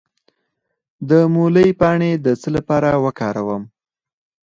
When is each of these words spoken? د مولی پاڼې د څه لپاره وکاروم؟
د 1.09 1.11
مولی 1.33 1.69
پاڼې 1.79 2.11
د 2.25 2.27
څه 2.41 2.49
لپاره 2.55 2.89
وکاروم؟ 3.03 3.63